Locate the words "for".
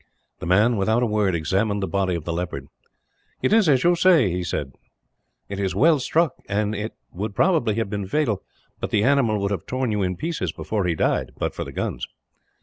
11.53-11.63